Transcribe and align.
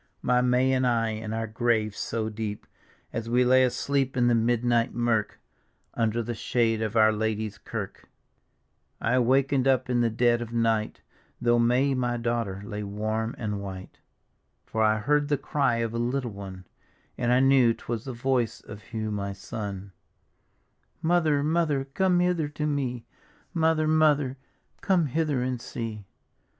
My 0.23 0.41
May 0.41 0.73
and 0.73 0.87
I, 0.87 1.09
in 1.09 1.31
our 1.31 1.45
grave 1.45 1.95
so 1.95 2.27
deep. 2.27 2.65
As 3.13 3.29
we 3.29 3.45
lay 3.45 3.63
asleep 3.63 4.17
in 4.17 4.25
the 4.25 4.33
midnight 4.33 4.95
mirk, 4.95 5.39
Under 5.93 6.23
the 6.23 6.33
shade 6.33 6.81
of 6.81 6.95
Our 6.95 7.11
Lady's 7.13 7.59
Kirk, 7.59 8.09
I 8.99 9.19
waken'd 9.19 9.67
up 9.67 9.91
in 9.91 10.01
the 10.01 10.09
dead 10.09 10.41
of 10.41 10.51
night, 10.51 11.01
Though 11.39 11.59
May 11.59 11.93
my 11.93 12.17
daughter 12.17 12.63
lay 12.65 12.81
wann 12.81 13.35
and 13.37 13.61
whit^ 13.61 13.99
For 14.65 14.81
I 14.81 14.97
heard 14.97 15.27
the 15.27 15.37
cry 15.37 15.75
of 15.75 15.93
a 15.93 15.99
little 15.99 16.31
one, 16.31 16.65
And 17.15 17.31
I 17.31 17.39
knew 17.39 17.71
'twas 17.71 18.05
the 18.05 18.11
voice 18.13 18.59
of 18.61 18.81
Hugh 18.81 19.15
m; 19.21 19.35
son: 19.35 19.91
"Mother, 21.03 21.43
Mother, 21.43 21.85
come 21.85 22.21
hither 22.21 22.47
to 22.47 22.65
mc; 22.65 23.05
Mother, 23.53 23.87
Mother, 23.87 24.37
come 24.81 25.05
hither 25.05 25.43
and 25.43 25.61
see! 25.61 26.05